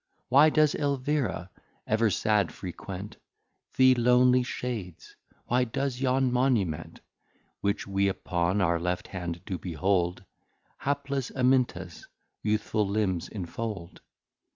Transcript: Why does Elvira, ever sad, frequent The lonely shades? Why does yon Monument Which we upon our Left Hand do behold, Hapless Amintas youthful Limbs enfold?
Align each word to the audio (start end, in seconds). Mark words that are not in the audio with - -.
Why 0.29 0.49
does 0.49 0.73
Elvira, 0.73 1.51
ever 1.85 2.09
sad, 2.09 2.51
frequent 2.51 3.17
The 3.77 3.93
lonely 3.93 4.41
shades? 4.41 5.15
Why 5.45 5.63
does 5.63 6.01
yon 6.01 6.31
Monument 6.31 7.01
Which 7.59 7.85
we 7.85 8.07
upon 8.07 8.61
our 8.61 8.79
Left 8.79 9.09
Hand 9.09 9.41
do 9.45 9.59
behold, 9.59 10.23
Hapless 10.79 11.29
Amintas 11.35 12.07
youthful 12.41 12.87
Limbs 12.87 13.29
enfold? 13.29 14.01